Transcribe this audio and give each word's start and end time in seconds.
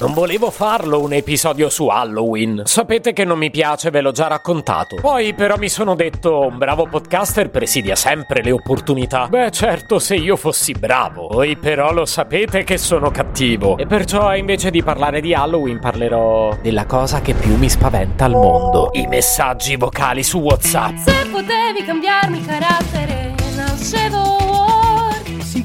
Non 0.00 0.14
volevo 0.14 0.50
farlo 0.50 1.00
un 1.00 1.12
episodio 1.12 1.68
su 1.68 1.86
Halloween. 1.86 2.62
Sapete 2.64 3.12
che 3.12 3.24
non 3.24 3.38
mi 3.38 3.50
piace, 3.50 3.90
ve 3.90 4.00
l'ho 4.00 4.10
già 4.10 4.26
raccontato. 4.26 4.96
Poi 4.96 5.34
però 5.34 5.56
mi 5.56 5.68
sono 5.68 5.94
detto, 5.94 6.46
un 6.46 6.58
bravo 6.58 6.88
podcaster 6.88 7.50
presidia 7.50 7.94
sempre 7.94 8.42
le 8.42 8.50
opportunità. 8.50 9.28
Beh, 9.28 9.52
certo, 9.52 10.00
se 10.00 10.16
io 10.16 10.34
fossi 10.34 10.72
bravo. 10.72 11.28
Voi 11.28 11.56
però 11.56 11.92
lo 11.92 12.04
sapete 12.04 12.64
che 12.64 12.78
sono 12.78 13.10
cattivo. 13.10 13.76
E 13.76 13.86
perciò 13.86 14.34
invece 14.34 14.70
di 14.70 14.82
parlare 14.82 15.20
di 15.20 15.32
Halloween 15.32 15.78
parlerò 15.78 16.56
della 16.60 16.86
cosa 16.86 17.20
che 17.20 17.34
più 17.34 17.56
mi 17.56 17.68
spaventa 17.68 18.24
al 18.24 18.32
mondo. 18.32 18.88
I 18.94 19.06
messaggi 19.06 19.76
vocali 19.76 20.24
su 20.24 20.38
WhatsApp. 20.38 20.96
Se 20.96 21.28
potevi 21.30 21.84
cambiarmi 21.84 22.44
carattere, 22.44 23.19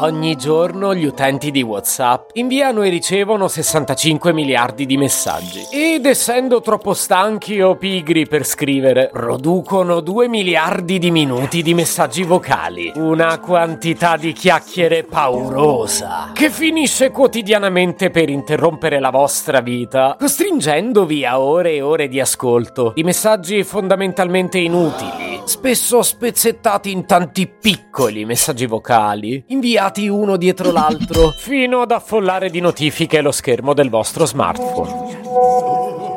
Ogni 0.00 0.36
giorno 0.36 0.94
gli 0.94 1.04
utenti 1.04 1.50
di 1.50 1.60
WhatsApp 1.60 2.30
inviano 2.34 2.82
e 2.82 2.88
ricevono 2.88 3.48
65 3.48 4.32
miliardi 4.32 4.86
di 4.86 4.96
messaggi. 4.96 5.66
Ed 5.72 6.06
essendo 6.06 6.60
troppo 6.60 6.94
stanchi 6.94 7.60
o 7.60 7.74
pigri 7.74 8.28
per 8.28 8.44
scrivere, 8.44 9.10
producono 9.12 9.98
2 9.98 10.28
miliardi 10.28 11.00
di 11.00 11.10
minuti 11.10 11.62
di 11.62 11.74
messaggi 11.74 12.22
vocali. 12.22 12.92
Una 12.94 13.40
quantità 13.40 14.16
di 14.16 14.32
chiacchiere 14.32 15.02
paurosa. 15.02 16.30
Che 16.32 16.48
finisce 16.48 17.10
quotidianamente 17.10 18.10
per 18.10 18.30
interrompere 18.30 19.00
la 19.00 19.10
vostra 19.10 19.60
vita, 19.60 20.14
costringendovi 20.16 21.24
a 21.24 21.40
ore 21.40 21.72
e 21.72 21.82
ore 21.82 22.06
di 22.06 22.20
ascolto. 22.20 22.92
Di 22.94 23.02
messaggi 23.02 23.64
fondamentalmente 23.64 24.58
inutili, 24.58 25.27
spesso 25.48 26.02
spezzettati 26.02 26.90
in 26.90 27.06
tanti 27.06 27.48
piccoli 27.48 28.26
messaggi 28.26 28.66
vocali, 28.66 29.42
inviati 29.48 30.06
uno 30.06 30.36
dietro 30.36 30.70
l'altro, 30.70 31.30
fino 31.40 31.80
ad 31.80 31.90
affollare 31.90 32.50
di 32.50 32.60
notifiche 32.60 33.22
lo 33.22 33.32
schermo 33.32 33.72
del 33.72 33.88
vostro 33.88 34.26
smartphone. 34.26 36.07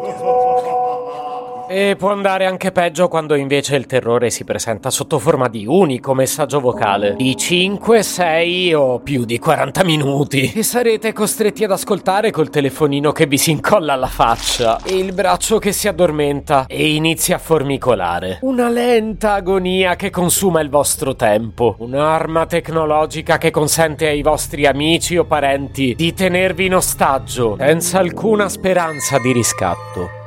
E 1.74 1.96
può 1.98 2.12
andare 2.12 2.46
anche 2.46 2.74
peggio 2.74 3.08
quando 3.08 3.34
invece 3.34 3.78
il 3.78 3.86
terrore 3.86 4.30
si 4.30 4.44
presenta 4.44 4.90
sotto 4.90 5.20
forma 5.20 5.48
di 5.48 5.66
unico 5.66 6.14
messaggio 6.14 6.60
vocale 6.60 7.16
di 7.16 7.34
5, 7.38 8.04
6 8.04 8.74
o 8.74 9.00
più 9.00 9.24
di 9.24 9.40
40 9.40 9.86
minuti 9.86 10.52
e 10.54 10.64
sarete 10.64 11.14
costretti 11.14 11.64
ad 11.64 11.72
ascoltare 11.72 12.30
col 12.30 12.50
telefonino 12.50 13.14
che 13.14 13.26
vi 13.26 13.38
si 13.38 13.52
incolla 13.52 13.94
alla 13.94 14.08
faccia 14.08 14.82
e 14.84 14.98
il 14.98 15.14
braccio 15.14 15.60
che 15.60 15.72
si 15.72 15.88
addormenta 15.88 16.66
e 16.68 16.94
inizia 16.94 17.38
a 17.38 17.40
formicolare. 17.40 18.40
Una 18.42 18.68
lenta 18.68 19.36
agonia 19.36 19.96
che 19.96 20.10
consuma 20.10 20.60
il 20.60 20.70
vostro 20.70 21.16
tempo, 21.16 21.78
un'arma 21.80 22.48
tecnologica 22.48 23.38
che 23.38 23.50
consente 23.50 24.08
ai 24.08 24.22
vostri 24.22 24.66
amici 24.66 25.16
o 25.16 25.24
parenti 25.24 25.96
di 25.96 26.14
tenervi 26.14 26.66
in 26.66 26.76
ostaggio 26.76 27.56
senza 27.58 28.00
alcuna 28.00 28.50
speranza 28.50 29.18
di 29.20 29.32
riscatto. 29.32 30.20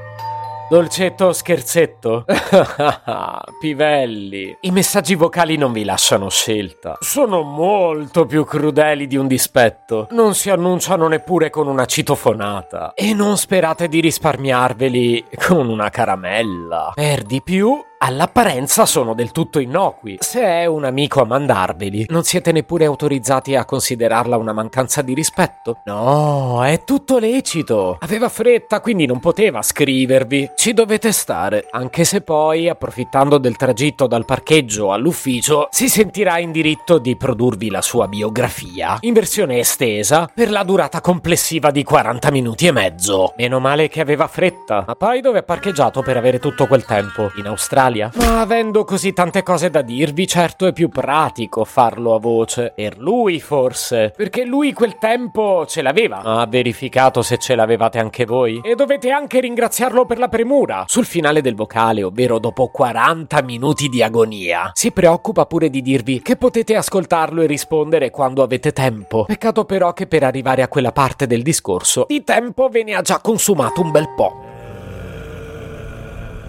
Dolcetto 0.67 1.27
o 1.27 1.33
scherzetto? 1.33 2.25
Pivelli. 3.61 4.57
I 4.63 4.71
messaggi 4.71 5.15
vocali 5.15 5.57
non 5.57 5.73
vi 5.73 5.85
lasciano 5.85 6.31
scelta. 6.31 6.97
Sono 7.01 7.43
molto 7.43 8.25
più 8.25 8.45
crudeli 8.45 9.07
di 9.07 9.17
un 9.17 9.27
dispetto. 9.27 10.09
Non 10.13 10.35
si 10.35 10.49
annunciano 10.49 11.07
neppure 11.07 11.51
con 11.51 11.67
una 11.67 11.85
citofonata. 11.85 12.95
E 12.95 13.13
non 13.13 13.37
sperate 13.37 13.89
di 13.89 14.01
risparmiarveli 14.01 15.27
con 15.47 15.69
una 15.69 15.91
caramella. 15.91 16.93
Per 16.95 17.25
di 17.25 17.43
più, 17.43 17.79
all'apparenza 18.05 18.85
sono 18.85 19.15
del 19.15 19.33
tutto 19.33 19.59
innocui. 19.59 20.19
Se 20.21 20.43
è 20.43 20.67
un 20.67 20.85
amico 20.85 21.23
a 21.23 21.25
mandarveli, 21.25 22.05
non 22.11 22.23
siete 22.23 22.53
neppure 22.53 22.85
autorizzati 22.85 23.57
a 23.57 23.65
considerarla 23.65 24.37
una 24.37 24.53
mancanza 24.53 25.01
di 25.01 25.15
rispetto? 25.15 25.81
No, 25.87 26.63
è 26.63 26.85
tutto 26.85 27.19
lecito. 27.19 27.97
Aveva 28.01 28.29
fretta, 28.29 28.81
quindi 28.81 29.07
non 29.07 29.21
poteva 29.21 29.63
scrivervi. 29.63 30.51
Ci 30.55 30.75
dovete 30.75 31.13
stare, 31.13 31.67
anche 31.71 32.05
se 32.05 32.21
poi, 32.21 32.69
approfittando 32.69 33.39
del 33.39 33.57
tragitto 33.57 34.07
dal 34.07 34.27
parcheggio 34.27 34.93
all'ufficio, 34.93 35.69
si 35.71 35.89
sentirà 35.89 36.39
in 36.39 36.53
diritto 36.53 36.99
di 36.99 37.17
produrvi 37.17 37.71
la 37.71 37.81
sua 37.81 38.07
biografia, 38.07 38.99
in 39.01 39.15
versione 39.15 39.59
estesa, 39.59 40.31
per 40.33 40.51
la 40.51 40.63
durata 40.63 41.01
complessiva 41.01 41.71
di 41.71 41.83
40 41.83 42.31
minuti 42.31 42.67
e 42.67 42.73
mezzo. 42.73 43.33
Meno 43.39 43.61
male 43.61 43.89
che 43.89 44.03
aveva 44.03 44.27
fretta. 44.27 44.85
Ma 44.87 44.95
poi 44.95 45.23
dove 45.23 45.39
ha 45.39 45.43
parcheggiato 45.43 46.03
per 46.03 46.19
avere 46.19 46.39
tutto 46.39 46.67
quel 46.67 46.85
tempo? 46.85 47.33
In 47.37 47.47
Australia? 47.47 47.93
Ma 48.15 48.41
avendo 48.41 48.85
così 48.85 49.13
tante 49.13 49.43
cose 49.43 49.71
da 49.71 49.83
dirvi, 49.83 50.27
certo 50.27 50.67
è 50.67 50.73
più 50.73 50.89
pratico 50.89 51.65
farlo 51.65 52.15
a 52.15 52.19
voce. 52.19 52.73
Per 52.75 52.99
lui 52.99 53.41
forse, 53.41 54.13
perché 54.17 54.45
lui 54.45 54.73
quel 54.73 54.99
tempo 54.99 55.65
ce 55.67 55.83
l'aveva. 55.83 56.21
Ha 56.23 56.47
verificato 56.47 57.23
se 57.23 57.39
ce 57.39 57.55
l'avevate 57.55 57.99
anche 57.99 58.25
voi? 58.25 58.61
E 58.63 58.75
dovete 58.75 59.11
anche 59.11 59.41
ringraziarlo 59.41 60.05
per 60.07 60.19
la 60.19 60.29
premura. 60.29 60.85
Sul 60.87 61.05
finale 61.05 61.41
del 61.41 61.55
vocale, 61.55 62.03
ovvero 62.03 62.39
dopo 62.39 62.69
40 62.69 63.43
minuti 63.43 63.89
di 63.89 64.03
agonia, 64.03 64.71
si 64.75 64.91
preoccupa 64.91 65.47
pure 65.47 65.71
di 65.71 65.83
dirvi 65.83 66.23
che 66.23 66.37
potete 66.37 66.77
ascoltarlo 66.77 67.43
e 67.43 67.47
rispondere 67.47 68.11
quando 68.11 68.43
avete 68.43 68.73
tempo. 68.73 69.25
Peccato 69.25 69.65
però 69.65 69.93
che 69.93 70.07
per 70.07 70.25
arrivare 70.25 70.63
a 70.63 70.69
quella 70.69 70.93
parte 70.93 71.27
del 71.27 71.43
discorso, 71.43 72.05
di 72.09 72.25
tempo 72.25 72.69
ve 72.69 72.85
ne 72.85 72.95
ha 72.95 73.03
già 73.03 73.21
consumato 73.21 73.81
un 73.81 73.91
bel 73.91 74.15
po'. 74.15 74.44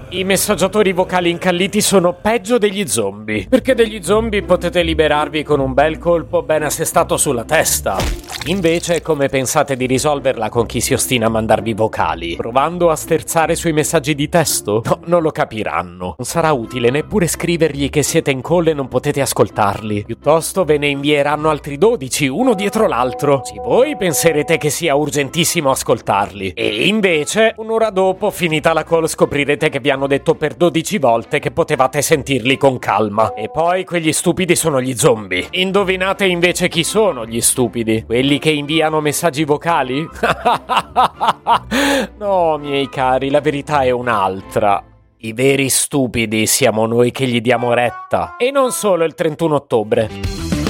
I 0.09 0.23
messaggiatori 0.23 0.93
vocali 0.93 1.31
incalliti 1.31 1.81
sono 1.81 2.13
peggio 2.13 2.59
degli 2.59 2.87
zombie, 2.87 3.47
perché 3.49 3.73
degli 3.73 4.03
zombie 4.03 4.43
potete 4.43 4.83
liberarvi 4.83 5.41
con 5.41 5.59
un 5.59 5.73
bel 5.73 5.97
colpo 5.97 6.43
ben 6.43 6.61
assestato 6.61 7.17
sulla 7.17 7.43
testa. 7.43 8.24
Invece, 8.47 9.01
come 9.01 9.27
pensate 9.27 9.75
di 9.75 9.87
risolverla 9.87 10.49
con 10.49 10.67
chi 10.67 10.79
si 10.79 10.93
ostina 10.93 11.25
a 11.25 11.29
mandarvi 11.29 11.73
vocali? 11.73 12.35
Provando 12.35 12.91
a 12.91 12.95
sterzare 12.95 13.55
sui 13.55 13.73
messaggi 13.73 14.13
di 14.13 14.29
testo? 14.29 14.83
No, 14.85 14.99
non 15.05 15.23
lo 15.23 15.31
capiranno. 15.31 16.13
Non 16.15 16.27
sarà 16.27 16.51
utile 16.51 16.91
neppure 16.91 17.25
scrivergli 17.25 17.89
che 17.89 18.03
siete 18.03 18.29
in 18.29 18.43
call 18.43 18.67
e 18.67 18.73
non 18.75 18.87
potete 18.87 19.19
ascoltarli. 19.21 20.03
Piuttosto 20.05 20.63
ve 20.63 20.77
ne 20.77 20.89
invieranno 20.89 21.49
altri 21.49 21.79
12, 21.79 22.27
uno 22.27 22.53
dietro 22.53 22.85
l'altro. 22.85 23.41
Sì, 23.43 23.55
voi 23.55 23.97
penserete 23.97 24.57
che 24.57 24.69
sia 24.69 24.93
urgentissimo 24.93 25.71
ascoltarli. 25.71 26.51
E 26.51 26.85
invece, 26.85 27.55
un'ora 27.57 27.89
dopo, 27.89 28.29
finita 28.29 28.73
la 28.73 28.83
call, 28.83 29.07
scoprirete 29.07 29.69
che 29.69 29.79
vi 29.79 29.89
hanno 29.89 30.05
detto 30.05 30.35
per 30.35 30.53
12 30.53 30.99
volte 30.99 31.39
che 31.39 31.49
potevate 31.49 32.03
sentirli 32.03 32.57
con 32.57 32.77
calma. 32.77 33.33
E 33.33 33.49
poi 33.49 33.83
quegli 33.85 34.13
stupidi 34.13 34.55
sono 34.55 34.79
gli 34.79 34.95
zombie. 34.95 35.47
Indovinate 35.49 36.25
invece 36.25 36.67
chi 36.67 36.83
sono 36.83 37.25
gli 37.25 37.41
stupidi? 37.41 38.03
Quelli 38.05 38.33
che 38.39 38.51
inviano 38.51 39.01
messaggi 39.01 39.43
vocali? 39.43 40.07
no, 42.17 42.57
miei 42.57 42.87
cari, 42.89 43.29
la 43.29 43.41
verità 43.41 43.81
è 43.81 43.91
un'altra. 43.91 44.83
I 45.17 45.33
veri 45.33 45.69
stupidi 45.69 46.45
siamo 46.45 46.85
noi 46.85 47.11
che 47.11 47.27
gli 47.27 47.41
diamo 47.41 47.73
retta. 47.73 48.35
E 48.37 48.51
non 48.51 48.71
solo 48.71 49.05
il 49.05 49.15
31 49.15 49.55
ottobre. 49.55 50.09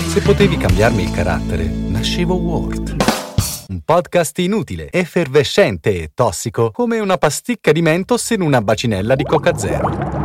Se 0.07 0.21
potevi 0.21 0.57
cambiarmi 0.57 1.03
il 1.03 1.11
carattere, 1.11 1.65
nascevo 1.65 2.35
Word. 2.35 2.95
Un 3.67 3.81
podcast 3.83 4.37
inutile, 4.39 4.89
effervescente 4.91 6.01
e 6.01 6.11
tossico, 6.13 6.71
come 6.71 6.99
una 6.99 7.17
pasticca 7.17 7.71
di 7.71 7.81
mentos 7.81 8.29
in 8.29 8.41
una 8.41 8.61
bacinella 8.61 9.15
di 9.15 9.23
Coca 9.23 9.57
Zero. 9.57 10.24